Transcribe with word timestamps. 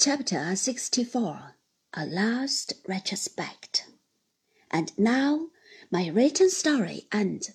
Chapter 0.00 0.54
64 0.54 1.56
A 1.94 2.06
Last 2.06 2.74
Retrospect 2.86 3.86
And 4.70 4.96
now 4.96 5.48
my 5.90 6.06
written 6.06 6.50
story 6.50 7.08
ends. 7.10 7.50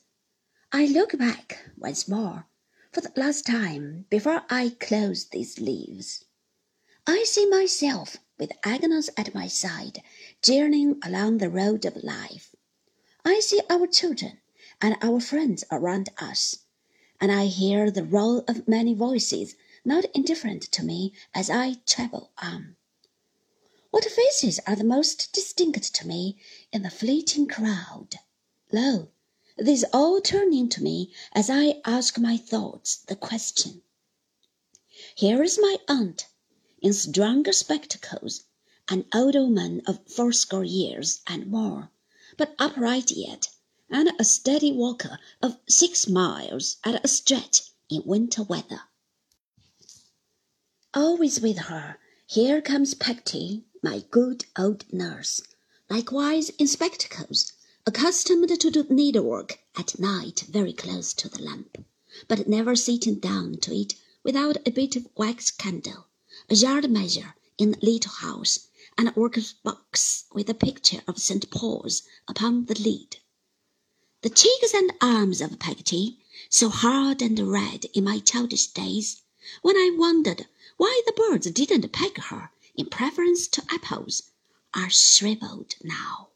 I 0.70 0.88
look 0.88 1.18
back 1.18 1.60
once 1.78 2.06
more, 2.06 2.48
for 2.92 3.00
the 3.00 3.14
last 3.16 3.46
time 3.46 4.08
before 4.10 4.42
I 4.50 4.76
close 4.78 5.30
these 5.30 5.62
leaves. 5.62 6.26
I 7.08 7.24
see 7.24 7.46
myself 7.46 8.18
with 8.38 8.52
Agnes 8.66 9.10
at 9.16 9.34
my 9.34 9.48
side, 9.48 10.04
journeying 10.42 11.00
along 11.02 11.38
the 11.38 11.50
road 11.50 11.86
of 11.86 12.04
life. 12.04 12.54
I 13.24 13.40
see 13.40 13.62
our 13.70 13.88
children 13.88 14.40
and 14.82 14.98
our 15.02 15.22
friends 15.22 15.64
around 15.72 16.10
us, 16.18 16.58
and 17.22 17.32
I 17.32 17.46
hear 17.46 17.90
the 17.90 18.04
roll 18.04 18.40
of 18.50 18.68
many 18.68 18.94
voices 18.94 19.56
not 19.86 20.06
indifferent 20.14 20.64
to 20.72 20.84
me 20.84 21.14
as 21.34 21.50
I 21.50 21.76
travel 21.86 22.32
on. 22.38 22.76
What 23.92 24.06
faces 24.06 24.60
are 24.66 24.76
the 24.76 24.84
most 24.84 25.34
distinct 25.34 25.94
to 25.96 26.08
me 26.08 26.38
in 26.72 26.84
the 26.84 26.90
fleeting 26.90 27.48
crowd? 27.48 28.16
Lo, 28.72 29.10
these 29.58 29.84
all 29.94 30.20
turning 30.20 30.68
to 30.70 30.82
me 30.82 31.14
as 31.34 31.50
I 31.50 31.82
ask 31.86 32.18
my 32.18 32.38
thoughts 32.38 32.96
the 32.96 33.16
question. 33.16 33.84
Here 35.16 35.44
is 35.44 35.60
my 35.60 35.78
aunt, 35.88 36.28
in 36.82 36.94
stronger 36.94 37.52
spectacles, 37.52 38.46
an 38.90 39.06
old 39.14 39.36
woman 39.36 39.82
of 39.86 40.08
fourscore 40.08 40.64
years 40.64 41.22
and 41.28 41.48
more, 41.48 41.92
but 42.36 42.56
upright 42.58 43.12
yet, 43.12 43.50
and 43.90 44.12
a 44.18 44.24
steady 44.24 44.72
walker 44.72 45.20
of 45.42 45.60
six 45.70 46.08
miles 46.08 46.78
at 46.84 47.04
a 47.04 47.08
stretch 47.08 47.62
in 47.90 48.02
winter 48.06 48.44
weather. 48.44 48.82
Always 50.96 51.42
with 51.42 51.58
her, 51.58 51.98
here 52.28 52.62
comes 52.62 52.94
Peggotty, 52.94 53.66
my 53.82 54.04
good 54.12 54.46
old 54.56 54.86
nurse, 54.94 55.42
likewise 55.90 56.50
in 56.60 56.68
spectacles, 56.68 57.54
accustomed 57.88 58.48
to 58.60 58.70
do 58.70 58.86
needlework 58.92 59.58
at 59.76 59.98
night 59.98 60.42
very 60.48 60.72
close 60.72 61.12
to 61.16 61.28
the 61.28 61.42
lamp, 61.42 61.84
but 62.28 62.48
never 62.48 62.76
sitting 62.76 63.16
down 63.16 63.58
to 63.62 63.74
it 63.76 63.96
without 64.22 64.58
a 64.68 64.72
bit 64.72 64.96
of 64.96 65.08
wax 65.18 65.50
candle, 65.50 66.06
a 66.48 66.54
yard 66.54 66.88
measure 66.92 67.34
in 67.58 67.72
the 67.72 67.80
little 67.82 68.12
house, 68.12 68.68
and 68.96 69.08
a 69.08 69.20
work 69.20 69.40
box 69.64 70.26
with 70.32 70.48
a 70.48 70.54
picture 70.54 71.02
of 71.08 71.18
St. 71.18 71.50
Paul's 71.50 72.04
upon 72.28 72.66
the 72.66 72.80
lid. 72.80 73.18
The 74.22 74.30
cheeks 74.30 74.76
and 74.76 74.94
arms 75.02 75.42
of 75.42 75.58
Peggotty, 75.58 76.20
so 76.50 76.70
hard 76.70 77.24
and 77.24 77.40
red 77.40 77.86
in 77.96 78.04
my 78.04 78.20
childish 78.20 78.68
days, 78.68 79.23
when 79.62 79.76
I 79.76 79.94
wondered 79.94 80.48
why 80.78 81.02
the 81.06 81.12
birds 81.12 81.52
didn't 81.52 81.92
peck 81.92 82.18
her 82.18 82.52
in 82.76 82.86
preference 82.86 83.46
to 83.50 83.66
apples, 83.70 84.32
are 84.74 84.90
shrivelled 84.90 85.76
now, 85.84 86.30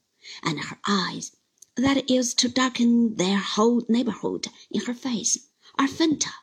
and 0.44 0.60
her 0.60 0.78
eyes, 0.86 1.32
that 1.76 2.10
used 2.10 2.38
to 2.40 2.50
darken 2.50 3.16
their 3.16 3.38
whole 3.38 3.86
neighbourhood 3.88 4.50
in 4.70 4.82
her 4.82 4.94
face, 4.94 5.38
are 5.80 5.88
fainter, 5.88 6.34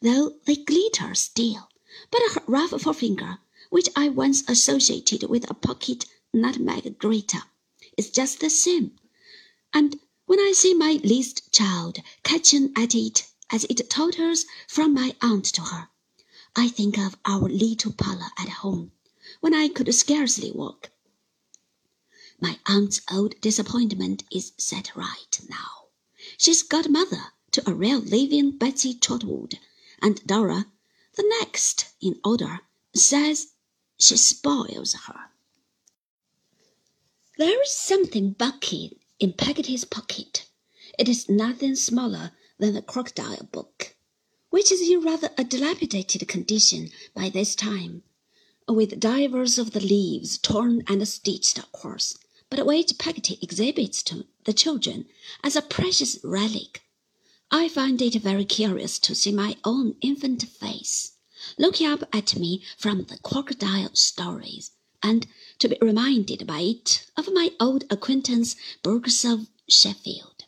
though 0.00 0.38
they 0.44 0.54
glitter 0.54 1.12
still. 1.16 1.68
But 2.12 2.22
her 2.34 2.44
rough 2.46 2.70
forefinger, 2.80 3.40
which 3.70 3.88
I 3.96 4.08
once 4.08 4.44
associated 4.48 5.24
with 5.24 5.50
a 5.50 5.54
pocket 5.54 6.04
nutmeg 6.32 6.98
grater, 6.98 7.42
is 7.96 8.10
just 8.10 8.38
the 8.38 8.48
same, 8.48 8.96
and 9.74 9.98
when 10.26 10.38
I 10.38 10.52
see 10.52 10.72
my 10.72 11.00
least 11.02 11.50
child 11.50 11.98
catching 12.22 12.72
at 12.76 12.94
it 12.94 13.26
as 13.50 13.64
it 13.64 13.90
totters 13.90 14.46
from 14.68 14.94
my 14.94 15.16
aunt 15.20 15.46
to 15.46 15.62
her, 15.62 15.88
I 16.54 16.68
think 16.68 16.98
of 16.98 17.16
our 17.24 17.48
little 17.48 17.92
parlour 17.92 18.30
at 18.38 18.48
home, 18.48 18.92
when 19.40 19.54
I 19.54 19.68
could 19.68 19.94
scarcely 19.94 20.52
walk. 20.52 20.90
My 22.40 22.58
aunt's 22.66 23.00
old 23.10 23.40
disappointment 23.40 24.24
is 24.30 24.52
set 24.58 24.94
right 24.94 25.40
now. 25.48 25.86
She's 26.36 26.62
godmother 26.62 27.32
to 27.52 27.70
a 27.70 27.72
real 27.72 28.00
living 28.00 28.58
Betsey 28.58 28.92
Trotwood, 28.92 29.58
and 30.02 30.22
Dora, 30.26 30.66
the 31.14 31.24
next 31.40 31.86
in 32.02 32.20
order, 32.22 32.60
says 32.94 33.54
she 33.96 34.18
spoils 34.18 34.92
her. 35.06 35.30
There 37.38 37.62
is 37.62 37.74
something 37.74 38.32
bucky 38.32 39.00
in 39.18 39.32
Peggotty's 39.32 39.86
pocket. 39.86 40.46
It 40.98 41.08
is 41.08 41.30
nothing 41.30 41.76
smaller 41.76 42.32
than 42.58 42.74
the 42.74 42.82
crocodile 42.82 43.48
book 43.50 43.96
which 44.52 44.70
is 44.70 44.82
in 44.82 45.00
rather 45.00 45.30
a 45.38 45.44
dilapidated 45.44 46.28
condition 46.28 46.90
by 47.14 47.30
this 47.30 47.54
time, 47.54 48.02
with 48.68 49.00
divers 49.00 49.58
of 49.58 49.70
the 49.70 49.80
leaves 49.80 50.36
torn 50.36 50.84
and 50.86 51.08
stitched, 51.08 51.58
of 51.58 51.72
course, 51.72 52.18
but 52.50 52.66
which 52.66 52.98
Peggotty 52.98 53.38
exhibits 53.40 54.02
to 54.02 54.26
the 54.44 54.52
children 54.52 55.06
as 55.42 55.56
a 55.56 55.62
precious 55.62 56.18
relic. 56.22 56.82
I 57.50 57.70
find 57.70 58.00
it 58.02 58.14
very 58.16 58.44
curious 58.44 58.98
to 58.98 59.14
see 59.14 59.32
my 59.32 59.56
own 59.64 59.96
infant 60.02 60.42
face 60.42 61.12
looking 61.58 61.86
up 61.86 62.04
at 62.14 62.36
me 62.36 62.62
from 62.76 63.04
the 63.04 63.18
crocodile 63.18 63.94
stories, 63.94 64.72
and 65.02 65.26
to 65.58 65.68
be 65.68 65.78
reminded 65.80 66.46
by 66.46 66.60
it 66.60 67.06
of 67.16 67.32
my 67.32 67.52
old 67.58 67.84
acquaintance 67.88 68.54
Burgess 68.82 69.24
of 69.24 69.48
Sheffield. 69.66 70.44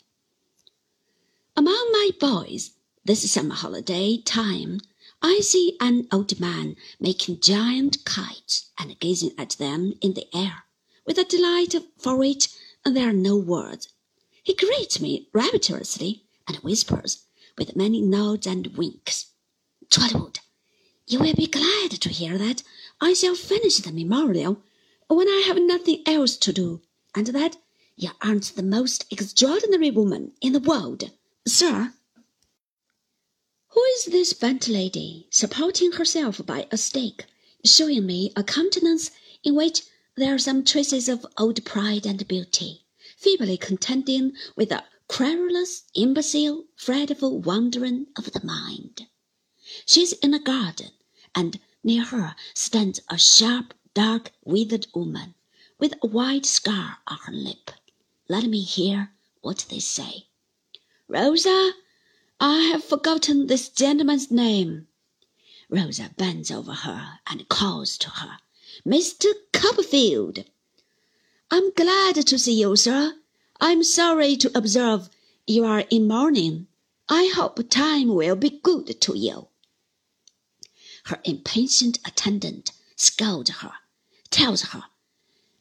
Among 1.56 1.90
my 1.90 2.10
boys, 2.20 2.72
this 3.06 3.30
summer 3.30 3.54
holiday 3.54 4.16
time, 4.16 4.80
I 5.20 5.40
see 5.40 5.76
an 5.78 6.08
old 6.10 6.40
man 6.40 6.76
making 6.98 7.40
giant 7.40 8.02
kites 8.06 8.70
and 8.78 8.98
gazing 8.98 9.32
at 9.36 9.50
them 9.50 9.92
in 10.00 10.14
the 10.14 10.26
air 10.34 10.64
with 11.06 11.18
a 11.18 11.24
delight 11.24 11.74
for 11.98 12.16
which 12.16 12.48
there 12.82 13.10
are 13.10 13.12
no 13.12 13.36
words. 13.36 13.88
He 14.42 14.54
greets 14.54 15.00
me 15.00 15.28
rapturously 15.34 16.24
and 16.48 16.56
whispers, 16.58 17.24
with 17.58 17.76
many 17.76 18.00
nods 18.00 18.46
and 18.46 18.68
winks, 18.68 19.26
Trotwood, 19.90 20.40
you 21.06 21.18
will 21.18 21.34
be 21.34 21.46
glad 21.46 21.90
to 21.90 22.08
hear 22.08 22.38
that 22.38 22.62
I 23.02 23.12
shall 23.12 23.34
finish 23.34 23.78
the 23.78 23.92
memorial 23.92 24.62
when 25.08 25.28
I 25.28 25.44
have 25.46 25.58
nothing 25.58 26.02
else 26.06 26.38
to 26.38 26.54
do, 26.54 26.80
and 27.14 27.26
that 27.26 27.58
you 27.96 28.10
aren't 28.22 28.56
the 28.56 28.62
most 28.62 29.04
extraordinary 29.10 29.90
woman 29.90 30.32
in 30.40 30.54
the 30.54 30.60
world, 30.60 31.10
sir. 31.46 31.92
Who 33.74 33.82
is 33.96 34.04
this 34.04 34.32
bent 34.32 34.68
lady, 34.68 35.26
supporting 35.30 35.90
herself 35.90 36.40
by 36.46 36.68
a 36.70 36.76
stake, 36.76 37.26
showing 37.64 38.06
me 38.06 38.32
a 38.36 38.44
countenance 38.44 39.10
in 39.42 39.56
which 39.56 39.82
there 40.14 40.32
are 40.32 40.38
some 40.38 40.64
traces 40.64 41.08
of 41.08 41.26
old 41.36 41.64
pride 41.64 42.06
and 42.06 42.28
beauty, 42.28 42.84
feebly 43.16 43.56
contending 43.56 44.36
with 44.54 44.70
a 44.70 44.84
querulous, 45.08 45.82
imbecile, 45.92 46.66
fretful 46.76 47.40
wandering 47.40 48.06
of 48.14 48.30
the 48.30 48.46
mind? 48.46 49.08
She 49.86 50.02
is 50.02 50.12
in 50.12 50.34
a 50.34 50.38
garden, 50.38 50.92
and 51.34 51.58
near 51.82 52.04
her 52.04 52.36
stands 52.54 53.00
a 53.10 53.18
sharp, 53.18 53.74
dark, 53.92 54.30
withered 54.44 54.86
woman, 54.94 55.34
with 55.80 55.94
a 56.00 56.06
white 56.06 56.46
scar 56.46 56.98
on 57.08 57.18
her 57.24 57.32
lip. 57.32 57.72
Let 58.28 58.44
me 58.44 58.62
hear 58.62 59.12
what 59.40 59.66
they 59.68 59.80
say. 59.80 60.28
Rosa! 61.08 61.72
I 62.40 62.62
have 62.72 62.82
forgotten 62.82 63.46
this 63.46 63.68
gentleman's 63.68 64.30
name. 64.30 64.88
Rosa 65.68 66.10
bends 66.16 66.50
over 66.50 66.72
her 66.72 67.20
and 67.26 67.48
calls 67.48 67.96
to 67.98 68.10
her, 68.10 68.38
Mr. 68.84 69.32
Copperfield. 69.52 70.44
I'm 71.50 71.72
glad 71.74 72.16
to 72.26 72.38
see 72.38 72.60
you, 72.60 72.74
sir. 72.76 73.14
I'm 73.60 73.84
sorry 73.84 74.36
to 74.36 74.56
observe 74.56 75.10
you 75.46 75.64
are 75.64 75.84
in 75.90 76.08
mourning. 76.08 76.66
I 77.08 77.32
hope 77.34 77.68
time 77.70 78.08
will 78.08 78.36
be 78.36 78.50
good 78.50 79.00
to 79.02 79.16
you. 79.16 79.48
Her 81.04 81.20
impatient 81.24 81.98
attendant 82.04 82.72
scolds 82.96 83.50
her, 83.50 83.74
tells 84.30 84.62
her 84.62 84.84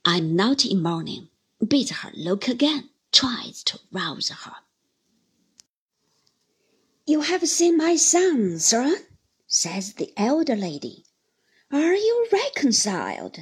I'm 0.06 0.36
not 0.36 0.66
in 0.66 0.82
mourning, 0.82 1.30
bids 1.66 1.92
her 1.92 2.12
look 2.16 2.48
again, 2.48 2.90
tries 3.12 3.64
to 3.66 3.80
rouse 3.92 4.30
her. 4.30 4.56
You 7.06 7.20
have 7.20 7.50
seen 7.50 7.76
my 7.76 7.98
son, 7.98 8.60
sir, 8.60 8.98
says 9.46 9.96
the 9.96 10.14
elder 10.16 10.56
lady. 10.56 11.06
Are 11.70 11.94
you 11.94 12.30
reconciled? 12.32 13.40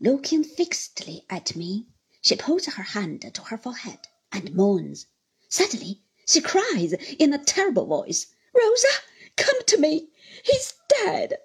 Looking 0.00 0.42
fixedly 0.42 1.24
at 1.30 1.54
me, 1.54 1.86
she 2.20 2.34
puts 2.34 2.66
her 2.66 2.82
hand 2.82 3.32
to 3.32 3.42
her 3.42 3.56
forehead 3.56 4.08
and 4.32 4.56
moans. 4.56 5.06
Suddenly 5.48 6.02
she 6.26 6.40
cries 6.40 6.94
in 7.16 7.32
a 7.32 7.38
terrible 7.38 7.86
voice, 7.86 8.26
Rosa, 8.52 8.88
come 9.36 9.62
to 9.66 9.78
me. 9.78 10.08
He's 10.42 10.74
dead. 10.88 11.38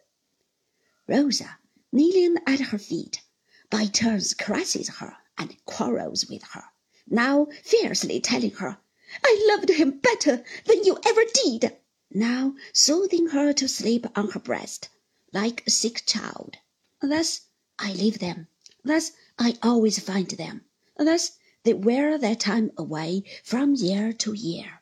Rosa, 1.08 1.60
kneeling 1.92 2.38
at 2.48 2.60
her 2.60 2.80
feet, 2.80 3.22
by 3.70 3.86
turns 3.86 4.34
caresses 4.34 4.90
her 4.98 5.16
and 5.38 5.64
quarrels 5.66 6.26
with 6.26 6.42
her, 6.54 6.64
now 7.08 7.50
fiercely 7.64 8.20
telling 8.20 8.54
her 8.54 8.80
I 9.24 9.46
loved 9.48 9.70
him 9.70 10.00
better 10.00 10.44
than 10.66 10.84
you 10.84 11.00
ever 11.06 11.22
did, 11.34 11.78
now 12.12 12.56
soothing 12.74 13.28
her 13.28 13.54
to 13.54 13.68
sleep 13.68 14.06
on 14.16 14.32
her 14.32 14.40
breast, 14.40 14.90
like 15.32 15.64
a 15.66 15.72
sick 15.72 16.04
child. 16.06 16.58
Thus 17.02 17.42
I 17.80 17.94
leave 17.94 18.20
them. 18.20 18.48
Thus 18.84 19.12
I 19.40 19.58
always 19.64 20.00
find 20.00 20.28
them. 20.30 20.66
Thus 20.98 21.38
they 21.64 21.74
wear 21.74 22.18
their 22.18 22.36
time 22.36 22.72
away 22.78 23.24
from 23.44 23.76
year 23.76 24.14
to 24.14 24.34
year. 24.34 24.82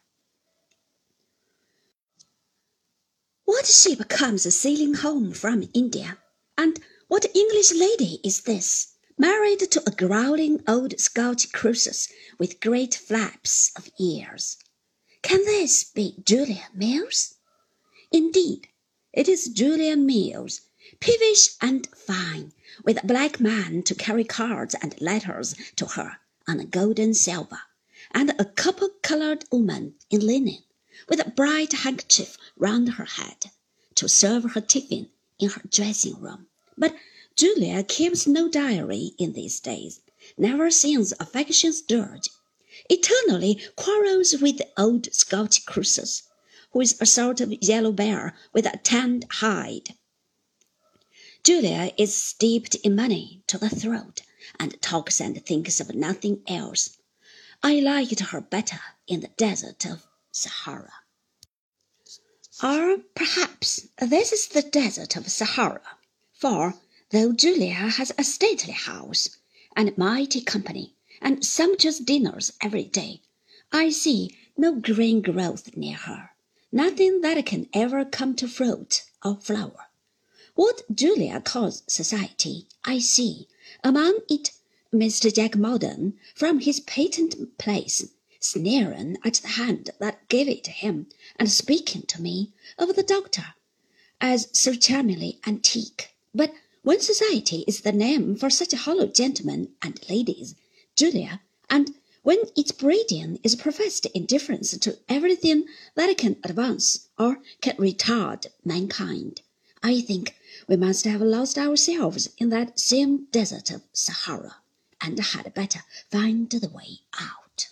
What 3.43 3.67
ship 3.67 4.09
comes 4.09 4.55
sailing 4.55 4.95
home 4.95 5.33
from 5.33 5.69
India? 5.73 6.17
And 6.57 6.79
what 7.07 7.35
English 7.35 7.73
lady 7.73 8.19
is 8.23 8.41
this, 8.41 8.94
married 9.17 9.59
to 9.71 9.81
a 9.87 9.91
growling 9.91 10.61
old 10.67 10.99
Scotch 10.99 11.51
Croesus 11.51 12.11
with 12.37 12.59
great 12.59 12.95
flaps 12.95 13.71
of 13.75 13.89
ears? 13.99 14.57
Can 15.21 15.43
this 15.45 15.83
be 15.83 16.15
Julia 16.25 16.65
Mills? 16.73 17.35
Indeed, 18.11 18.67
it 19.13 19.29
is 19.29 19.47
Julia 19.47 19.95
Mills, 19.95 20.61
peevish 20.99 21.55
and 21.61 21.87
fine, 21.87 22.51
with 22.83 23.01
a 23.01 23.07
black 23.07 23.39
man 23.39 23.83
to 23.83 23.95
carry 23.95 24.23
cards 24.23 24.75
and 24.81 24.99
letters 25.01 25.55
to 25.77 25.85
her 25.85 26.17
on 26.47 26.59
a 26.59 26.65
golden 26.65 27.13
silver, 27.13 27.61
and 28.11 28.35
a 28.37 28.45
copper-colored 28.45 29.45
woman 29.51 29.95
in 30.09 30.25
linen, 30.25 30.59
with 31.09 31.25
a 31.25 31.31
bright 31.31 31.73
handkerchief 31.73 32.37
round 32.57 32.93
her 32.93 33.05
head, 33.05 33.45
to 33.95 34.07
serve 34.07 34.51
her 34.51 34.61
tiffin 34.61 35.09
in 35.39 35.49
her 35.49 35.61
dressing-room. 35.69 36.47
But 36.77 36.93
Julia 37.35 37.83
keeps 37.83 38.25
no 38.25 38.47
diary 38.47 39.11
in 39.17 39.33
these 39.33 39.59
days, 39.59 39.99
never 40.37 40.71
sends 40.71 41.11
affection's 41.19 41.81
dirge, 41.81 42.29
eternally 42.89 43.61
quarrels 43.75 44.31
with 44.33 44.57
the 44.57 44.69
old 44.77 45.13
Scotch 45.13 45.65
Croesus, 45.65 46.23
who 46.71 46.79
is 46.79 46.95
a 47.01 47.05
sort 47.05 47.41
of 47.41 47.51
yellow 47.61 47.91
bear 47.91 48.37
with 48.53 48.65
a 48.65 48.79
tanned 48.83 49.25
hide. 49.29 49.95
Julia 51.43 51.93
is 51.97 52.15
steeped 52.15 52.75
in 52.75 52.95
money 52.95 53.43
to 53.47 53.57
the 53.57 53.69
throat, 53.69 54.21
and 54.57 54.81
talks 54.81 55.19
and 55.19 55.45
thinks 55.45 55.81
of 55.81 55.93
nothing 55.93 56.41
else. 56.47 56.97
I 57.61 57.79
liked 57.81 58.19
her 58.19 58.39
better 58.39 58.79
in 59.07 59.19
the 59.19 59.27
desert 59.27 59.85
of 59.85 60.07
Sahara. 60.31 60.93
Or 62.63 62.99
perhaps 63.13 63.87
this 63.99 64.31
is 64.31 64.47
the 64.47 64.61
desert 64.61 65.17
of 65.17 65.29
Sahara, 65.29 65.97
for 66.31 66.75
though 67.11 67.31
Julia 67.31 67.73
has 67.73 68.11
a 68.17 68.23
stately 68.23 68.73
house, 68.73 69.37
and 69.75 69.95
mighty 69.97 70.41
company, 70.41 70.95
and 71.21 71.45
sumptuous 71.45 71.99
dinners 71.99 72.51
every 72.61 72.85
day, 72.85 73.21
I 73.71 73.91
see 73.91 74.35
no 74.57 74.75
green 74.75 75.21
growth 75.21 75.77
near 75.77 75.97
her, 75.97 76.31
nothing 76.71 77.21
that 77.21 77.45
can 77.45 77.69
ever 77.73 78.05
come 78.05 78.35
to 78.37 78.47
fruit 78.47 79.03
or 79.23 79.35
flower. 79.35 79.87
What 80.55 80.81
Julia 80.93 81.41
calls 81.41 81.83
society, 81.87 82.67
I 82.83 82.99
see 82.99 83.49
among 83.83 84.21
it 84.29 84.51
Mr. 84.93 85.31
Jack 85.31 85.55
Maldon 85.55 86.17
from 86.33 86.59
his 86.59 86.79
patent 86.79 87.57
place, 87.57 88.07
sneering 88.39 89.17
at 89.23 89.35
the 89.35 89.49
hand 89.49 89.91
that 89.99 90.27
gave 90.29 90.47
it 90.47 90.63
to 90.63 90.71
him, 90.71 91.07
and 91.35 91.51
speaking 91.51 92.01
to 92.03 92.21
me 92.21 92.53
of 92.77 92.95
the 92.95 93.03
doctor 93.03 93.53
as 94.21 94.47
so 94.53 94.73
charmingly 94.73 95.39
antique. 95.45 96.15
But 96.33 96.53
when 96.85 97.01
society 97.01 97.63
is 97.67 97.81
the 97.81 97.91
name 97.91 98.35
for 98.35 98.47
such 98.47 98.71
hollow 98.73 99.07
gentlemen 99.07 99.69
and 99.81 99.99
ladies, 100.07 100.53
Julia, 100.95 101.41
and 101.67 101.95
when 102.21 102.37
its 102.55 102.71
breeding 102.71 103.39
is 103.43 103.55
professed 103.55 104.05
indifference 104.13 104.77
to 104.77 104.99
everything 105.09 105.65
that 105.95 106.15
can 106.15 106.37
advance 106.43 107.09
or 107.17 107.39
can 107.59 107.75
retard 107.77 108.45
mankind, 108.63 109.41
I 109.81 109.99
think 109.99 110.35
we 110.67 110.75
must 110.75 111.05
have 111.05 111.21
lost 111.21 111.57
ourselves 111.57 112.29
in 112.37 112.49
that 112.49 112.79
same 112.79 113.25
desert 113.31 113.71
of 113.71 113.81
Sahara, 113.91 114.57
and 115.01 115.19
had 115.19 115.55
better 115.55 115.79
find 116.11 116.47
the 116.51 116.69
way 116.69 116.99
out. 117.19 117.69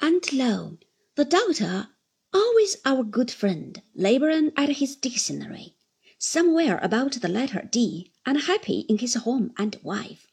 And 0.00 0.22
lo, 0.32 0.78
the 1.16 1.24
doctor, 1.24 1.88
always 2.32 2.76
our 2.84 3.02
good 3.02 3.32
friend, 3.32 3.82
laboring 3.96 4.52
at 4.56 4.68
his 4.76 4.94
dictionary, 4.94 5.74
somewhere 6.20 6.78
about 6.82 7.14
the 7.14 7.28
letter 7.28 7.68
D, 7.72 8.12
and 8.24 8.42
happy 8.42 8.86
in 8.88 8.98
his 8.98 9.14
home 9.14 9.52
and 9.58 9.76
wife. 9.82 10.28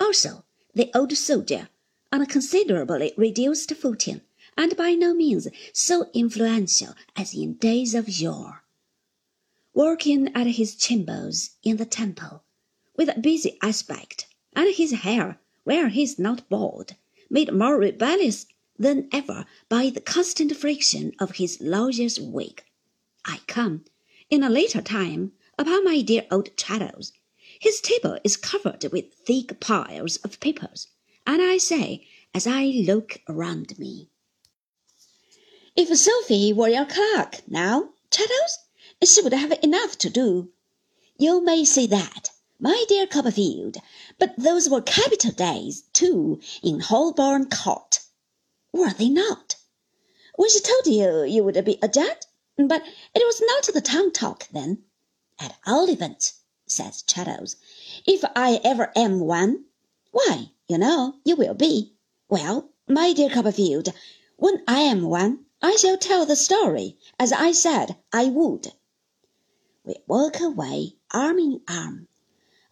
Also, 0.00 0.46
the 0.74 0.90
old 0.94 1.12
soldier, 1.14 1.68
on 2.10 2.22
a 2.22 2.26
considerably 2.26 3.12
reduced 3.18 3.74
footing, 3.74 4.22
and 4.56 4.74
by 4.78 4.94
no 4.94 5.12
means 5.12 5.48
so 5.74 6.08
influential 6.14 6.94
as 7.14 7.34
in 7.34 7.56
days 7.56 7.94
of 7.94 8.08
yore 8.08 8.62
working 9.74 10.30
at 10.34 10.46
his 10.46 10.74
chambers 10.74 11.52
in 11.62 11.78
the 11.78 11.86
temple, 11.86 12.42
with 12.94 13.08
a 13.08 13.18
busy 13.18 13.56
aspect, 13.62 14.26
and 14.54 14.74
his 14.74 14.92
hair, 14.92 15.40
where 15.64 15.88
he 15.88 16.02
is 16.02 16.18
not 16.18 16.46
bald, 16.50 16.94
made 17.30 17.52
more 17.52 17.78
rebellious 17.78 18.46
than 18.78 19.08
ever 19.12 19.46
by 19.70 19.88
the 19.88 20.00
constant 20.00 20.54
friction 20.54 21.12
of 21.18 21.36
his 21.36 21.58
lawyer's 21.60 22.20
wig. 22.20 22.62
I 23.24 23.40
come, 23.46 23.84
in 24.32 24.42
a 24.42 24.48
later 24.48 24.80
time, 24.80 25.30
upon 25.58 25.84
my 25.84 26.00
dear 26.00 26.26
old 26.30 26.56
Traddles. 26.56 27.12
His 27.60 27.82
table 27.82 28.18
is 28.24 28.38
covered 28.38 28.82
with 28.90 29.12
thick 29.12 29.60
piles 29.60 30.16
of 30.24 30.40
papers, 30.40 30.86
and 31.26 31.42
I 31.42 31.58
say, 31.58 32.08
as 32.34 32.46
I 32.46 32.64
look 32.64 33.20
around 33.28 33.78
me, 33.78 34.08
If 35.76 35.94
Sophy 35.98 36.50
were 36.50 36.70
your 36.70 36.86
clerk, 36.86 37.42
now, 37.46 37.90
Traddles, 38.10 38.60
she 39.04 39.20
would 39.20 39.34
have 39.34 39.52
enough 39.62 39.98
to 39.98 40.08
do. 40.08 40.50
You 41.18 41.44
may 41.44 41.66
say 41.66 41.86
that, 41.88 42.30
my 42.58 42.86
dear 42.88 43.06
Copperfield, 43.06 43.76
but 44.18 44.34
those 44.38 44.66
were 44.66 44.80
capital 44.80 45.32
days, 45.32 45.82
too, 45.92 46.40
in 46.62 46.80
Holborn 46.80 47.50
Court. 47.50 48.00
Were 48.72 48.94
they 48.94 49.10
not? 49.10 49.56
When 50.36 50.48
she 50.48 50.60
told 50.60 50.86
you 50.86 51.24
you 51.24 51.44
would 51.44 51.62
be 51.66 51.78
a 51.82 51.88
judge? 51.88 52.22
But 52.58 52.84
it 53.14 53.24
was 53.24 53.42
not 53.44 53.74
the 53.74 53.80
town 53.80 54.12
talk 54.12 54.46
then. 54.52 54.84
At 55.38 55.56
all 55.66 55.88
events, 55.88 56.34
says 56.66 57.02
Traddles, 57.02 57.56
if 58.06 58.22
I 58.36 58.60
ever 58.62 58.92
am 58.94 59.20
one, 59.20 59.64
why, 60.10 60.52
you 60.68 60.78
know, 60.78 61.16
you 61.24 61.34
will 61.34 61.54
be. 61.54 61.94
Well, 62.28 62.70
my 62.86 63.14
dear 63.14 63.30
Copperfield, 63.30 63.92
when 64.36 64.62
I 64.68 64.80
am 64.80 65.02
one, 65.02 65.46
I 65.62 65.76
shall 65.76 65.96
tell 65.96 66.26
the 66.26 66.36
story, 66.36 66.98
as 67.18 67.32
I 67.32 67.52
said 67.52 67.96
I 68.12 68.26
would. 68.26 68.72
We 69.82 69.96
walk 70.06 70.38
away 70.38 70.96
arm 71.10 71.38
in 71.38 71.62
arm. 71.66 72.06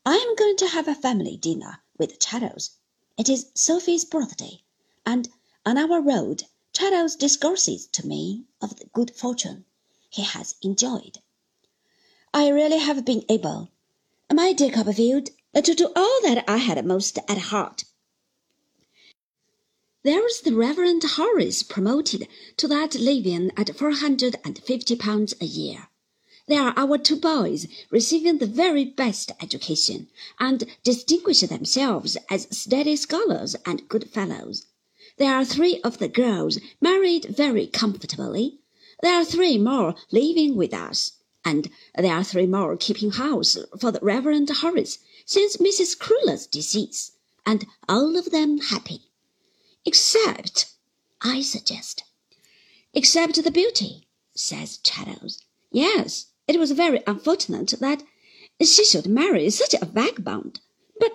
I 0.04 0.16
am 0.16 0.36
going 0.36 0.56
to 0.58 0.68
have 0.68 0.88
a 0.88 0.94
family 0.94 1.36
dinner 1.36 1.82
with 1.98 2.18
Traddles. 2.18 2.72
It 3.16 3.28
is 3.28 3.50
Sophy's 3.54 4.04
birthday, 4.04 4.62
and 5.04 5.28
on 5.66 5.78
our 5.78 6.00
road 6.00 6.44
Traddles 6.72 7.16
discourses 7.16 7.86
to 7.88 8.06
me 8.06 8.44
of 8.60 8.76
the 8.76 8.84
good 8.92 9.16
fortune 9.16 9.64
he 10.10 10.22
has 10.22 10.56
enjoyed. 10.62 11.18
I 12.34 12.48
really 12.48 12.78
have 12.78 13.04
been 13.04 13.24
able, 13.28 13.70
my 14.32 14.52
dear 14.52 14.70
Copperfield, 14.70 15.30
to 15.54 15.74
do 15.74 15.90
all 15.96 16.20
that 16.22 16.44
I 16.46 16.58
had 16.58 16.84
most 16.84 17.18
at 17.28 17.38
heart. 17.38 17.84
There 20.02 20.26
is 20.26 20.40
the 20.40 20.54
Reverend 20.54 21.02
Horace 21.04 21.62
promoted 21.62 22.26
to 22.56 22.68
that 22.68 22.94
living 22.94 23.50
at 23.56 23.76
four 23.76 23.92
hundred 23.92 24.36
and 24.44 24.58
fifty 24.58 24.96
pounds 24.96 25.34
a 25.40 25.44
year. 25.44 25.88
There 26.48 26.62
are 26.62 26.74
our 26.76 26.96
two 26.96 27.16
boys 27.16 27.66
receiving 27.90 28.38
the 28.38 28.46
very 28.46 28.84
best 28.84 29.30
education, 29.42 30.08
and 30.38 30.64
distinguish 30.82 31.40
themselves 31.40 32.16
as 32.30 32.48
steady 32.50 32.96
scholars 32.96 33.56
and 33.66 33.88
good 33.88 34.10
fellows. 34.10 34.66
There 35.18 35.34
are 35.34 35.44
three 35.44 35.80
of 35.82 35.98
the 35.98 36.08
girls 36.08 36.58
married 36.80 37.26
very 37.26 37.66
comfortably. 37.66 38.59
There 39.02 39.14
are 39.14 39.24
three 39.24 39.56
more 39.56 39.94
living 40.10 40.56
with 40.56 40.74
us, 40.74 41.12
and 41.42 41.70
there 41.96 42.12
are 42.12 42.22
three 42.22 42.46
more 42.46 42.76
keeping 42.76 43.12
house 43.12 43.56
for 43.78 43.90
the 43.90 43.98
Reverend 44.02 44.50
Horace 44.50 44.98
since 45.24 45.56
Mrs. 45.56 45.98
Crewler's 45.98 46.46
decease, 46.46 47.12
and 47.46 47.66
all 47.88 48.18
of 48.18 48.30
them 48.30 48.58
happy. 48.58 49.10
Except, 49.86 50.66
I 51.22 51.40
suggest. 51.40 52.04
Except 52.92 53.42
the 53.42 53.50
beauty, 53.50 54.06
says 54.34 54.76
Traddles. 54.78 55.44
Yes, 55.70 56.26
it 56.46 56.58
was 56.58 56.72
very 56.72 57.02
unfortunate 57.06 57.72
that 57.80 58.02
she 58.60 58.84
should 58.84 59.06
marry 59.06 59.48
such 59.48 59.74
a 59.74 59.86
vagabond, 59.86 60.60
but 60.98 61.12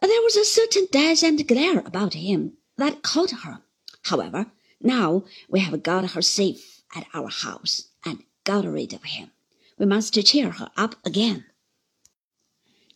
there 0.00 0.22
was 0.22 0.36
a 0.36 0.44
certain 0.44 0.86
dash 0.92 1.24
and 1.24 1.48
glare 1.48 1.80
about 1.80 2.14
him 2.14 2.52
that 2.76 3.02
caught 3.02 3.32
her. 3.42 3.62
However, 4.02 4.52
now 4.80 5.24
we 5.48 5.58
have 5.58 5.82
got 5.82 6.10
her 6.10 6.22
safe 6.22 6.84
at 6.96 7.06
our 7.14 7.28
house 7.28 7.88
and 8.04 8.24
got 8.44 8.64
rid 8.64 8.92
of 8.92 9.04
him, 9.04 9.30
we 9.78 9.86
must 9.86 10.14
cheer 10.24 10.50
her 10.50 10.70
up 10.76 10.96
again. 11.04 11.44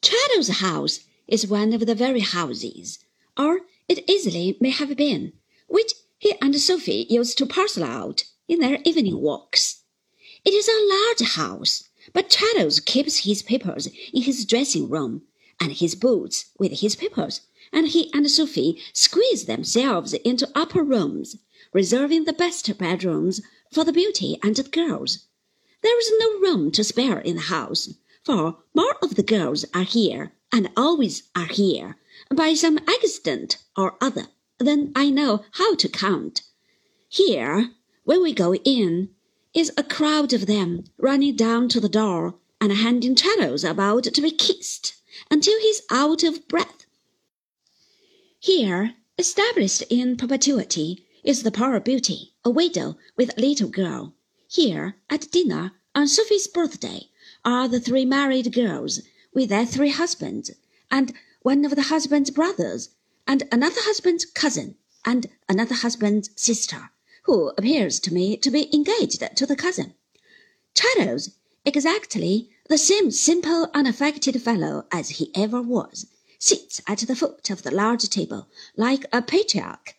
Traddles' 0.03 0.61
house 0.61 1.01
is 1.29 1.47
one 1.47 1.73
of 1.73 1.87
the 1.87 1.95
very 1.95 2.21
houses, 2.21 2.99
or 3.37 3.61
it 3.89 4.09
easily 4.09 4.57
may 4.61 4.71
have 4.71 4.97
been, 4.97 5.35
which 5.69 5.93
he 6.19 6.35
and 6.41 6.59
Sophy 6.59 7.07
used 7.11 7.37
to 7.39 7.47
parcel 7.47 7.85
out 7.85 8.25
in 8.49 8.61
their 8.61 8.79
evening 8.85 9.21
walks. 9.21 9.83
It 10.45 10.55
is 10.55 10.69
a 10.69 10.89
large 10.89 11.33
house, 11.37 11.91
But 12.15 12.31
Traddles 12.31 12.81
keeps 12.81 13.19
his 13.19 13.43
papers 13.43 13.87
in 14.13 14.23
his 14.23 14.47
dressing 14.47 14.89
room, 14.89 15.23
and 15.61 15.73
his 15.73 15.95
boots 15.95 16.47
with 16.59 16.81
his 16.81 16.97
papers, 16.97 17.43
and 17.73 17.89
he 17.89 18.11
and 18.15 18.31
Sophy 18.31 18.81
squeeze 18.95 19.45
themselves 19.45 20.15
into 20.15 20.51
upper 20.55 20.83
rooms, 20.83 21.37
reserving 21.75 22.25
the 22.25 22.33
best 22.33 22.77
bedrooms 22.79 23.43
for 23.71 23.85
the 23.85 23.93
beauty 23.93 24.39
and 24.43 24.57
the 24.57 24.63
girls. 24.63 25.27
There 25.83 25.99
is 25.99 26.13
no 26.19 26.41
room 26.41 26.71
to 26.73 26.85
spare 26.85 27.21
in 27.21 27.37
the 27.37 27.43
house, 27.43 27.95
for 28.25 28.59
more 28.75 28.97
of 29.03 29.15
the 29.15 29.23
girls 29.23 29.65
are 29.73 29.85
here, 29.85 30.33
and 30.53 30.71
always 30.77 31.23
are 31.35 31.47
here, 31.47 31.97
by 32.35 32.55
some 32.55 32.79
accident 32.89 33.59
or 33.77 33.97
other 34.01 34.27
than 34.59 34.93
I 34.95 35.11
know 35.11 35.45
how 35.53 35.75
to 35.77 35.89
count. 35.89 36.43
Here, 37.09 37.71
when 38.05 38.23
we 38.23 38.33
go 38.33 38.55
in, 38.55 39.11
is 39.55 39.73
a 39.77 39.83
crowd 39.83 40.33
of 40.33 40.47
them 40.47 40.85
running 40.99 41.37
down 41.37 41.69
to 41.69 41.81
the 41.81 41.89
door 41.89 42.35
and 42.61 42.73
handing 42.73 43.15
Traddles 43.15 43.65
about 43.65 44.05
to 44.05 44.21
be 44.21 44.31
kissed 44.31 44.95
until 45.31 45.59
he's 45.61 45.83
out 45.91 46.23
of 46.23 46.47
breath. 46.47 46.87
Here, 48.39 48.95
established 49.19 49.83
in 49.91 50.17
perpetuity, 50.17 51.07
is 51.23 51.43
the 51.43 51.51
poor 51.51 51.79
beauty, 51.81 52.35
a 52.45 52.51
widow 52.51 52.97
with 53.17 53.37
a 53.37 53.41
little 53.41 53.69
girl. 53.69 54.15
Here, 54.49 54.97
at 55.09 55.31
dinner, 55.31 55.73
on 55.95 56.09
Sophy's 56.09 56.47
birthday, 56.47 57.09
are 57.45 57.69
the 57.69 57.81
three 57.81 58.05
married 58.05 58.53
girls, 58.53 59.01
with 59.35 59.49
their 59.49 59.67
three 59.67 59.91
husbands, 59.91 60.51
and 60.91 61.13
one 61.43 61.65
of 61.65 61.77
the 61.77 61.83
husband's 61.83 62.31
brothers, 62.31 62.91
and 63.27 63.43
another 63.53 63.81
husband's 63.83 64.25
cousin, 64.25 64.77
and 65.05 65.29
another 65.49 65.75
husband's 65.75 66.31
sister, 66.37 66.91
who 67.25 67.49
appears 67.57 68.01
to 68.01 68.13
me 68.13 68.37
to 68.37 68.51
be 68.51 68.75
engaged 68.75 69.23
to 69.37 69.47
the 69.47 69.57
cousin. 69.57 69.95
Traddles, 70.75 71.31
exactly 71.65 72.51
the 72.69 72.79
same 72.79 73.11
simple, 73.11 73.69
unaffected 73.75 74.41
fellow 74.43 74.87
as 74.91 75.11
he 75.11 75.31
ever 75.35 75.61
was, 75.61 76.07
sits 76.39 76.81
at 76.87 77.01
the 77.01 77.17
foot 77.17 77.51
of 77.51 77.63
the 77.63 77.71
large 77.71 78.09
table 78.09 78.49
like 78.77 79.05
a 79.13 79.21
patriarch, 79.21 79.97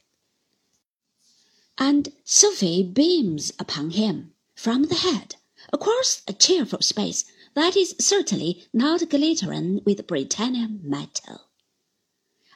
and 1.84 2.14
Sophy 2.24 2.84
beams 2.84 3.52
upon 3.58 3.90
him 3.90 4.36
from 4.54 4.84
the 4.84 4.94
head 4.94 5.36
across 5.74 6.22
a 6.28 6.34
cheerful 6.34 6.80
space 6.80 7.26
that 7.56 7.76
is 7.76 7.96
certainly 7.98 8.64
not 8.72 9.10
glittering 9.10 9.82
with 9.84 10.06
Britannia 10.06 10.68
metal. 10.84 11.50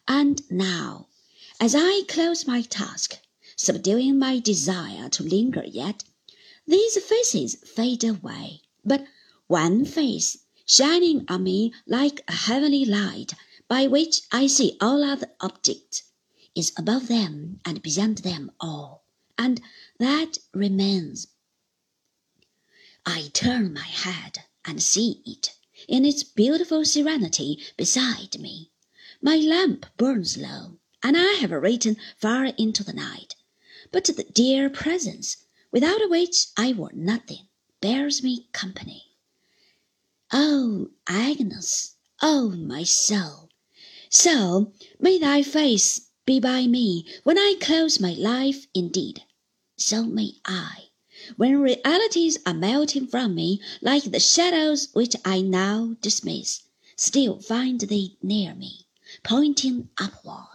And 0.08 0.44
now, 0.51 1.08
as 1.60 1.74
I 1.75 2.03
close 2.08 2.46
my 2.46 2.62
task, 2.62 3.17
subduing 3.55 4.20
my 4.20 4.38
desire 4.38 5.10
to 5.10 5.24
linger 5.24 5.63
yet, 5.65 6.03
these 6.67 6.96
faces 7.03 7.55
fade 7.55 8.03
away, 8.03 8.62
but 8.84 9.08
one 9.48 9.86
face, 9.86 10.38
shining 10.67 11.25
on 11.27 11.41
me 11.44 11.74
like 11.88 12.24
a 12.27 12.34
heavenly 12.34 12.86
light 12.86 13.34
by 13.67 13.88
which 13.88 14.22
I 14.32 14.46
see 14.46 14.77
all 14.79 15.03
other 15.03 15.32
objects, 15.41 16.03
is 16.53 16.72
above 16.77 17.08
them 17.08 17.60
and 17.65 17.82
beyond 17.82 18.20
them 18.20 18.51
all, 18.60 19.05
and 19.38 19.62
that 20.00 20.38
remains. 20.54 21.27
I 23.06 23.30
turn 23.34 23.74
my 23.74 23.86
head 23.86 24.46
and 24.63 24.82
see 24.82 25.22
it 25.25 25.56
in 25.88 26.06
its 26.06 26.24
beautiful 26.24 26.86
serenity 26.86 27.63
beside 27.77 28.39
me. 28.39 28.72
My 29.22 29.38
lamp 29.38 29.86
burns 29.98 30.38
low, 30.38 30.80
and 31.04 31.15
I 31.18 31.34
have 31.34 31.51
written 31.51 31.98
far 32.18 32.46
into 32.46 32.84
the 32.84 32.94
night. 32.94 33.36
But 33.92 34.06
the 34.06 34.24
dear 34.24 34.70
presence, 34.70 35.38
without 35.72 36.10
which 36.10 36.48
I 36.58 36.74
were 36.74 36.92
nothing, 36.94 37.48
bears 37.82 38.24
me 38.24 38.48
company. 38.51 39.04
Oh, 40.32 40.89
Agnes, 41.08 41.96
oh, 42.22 42.50
my 42.51 42.84
soul! 42.84 43.50
So 44.10 44.74
may 45.00 45.20
thy 45.20 45.44
face 45.44 46.05
be 46.25 46.39
by 46.39 46.67
me 46.67 47.05
when 47.24 47.38
I 47.38 47.55
close 47.62 48.00
my 48.00 48.13
life 48.13 48.67
indeed. 48.74 49.24
So 49.77 50.03
may 50.03 50.34
I 50.46 50.89
when 51.38 51.60
realities 51.60 52.38
are 52.46 52.53
melting 52.53 53.08
from 53.08 53.36
me 53.36 53.62
like 53.82 54.03
the 54.03 54.20
shadows 54.20 54.89
which 54.94 55.15
I 55.24 55.41
now 55.41 55.96
dismiss, 56.01 56.62
still 56.98 57.39
find 57.39 57.79
thee 57.79 58.17
near 58.22 58.53
me, 58.53 58.88
pointing 59.24 59.89
upward. 59.98 60.55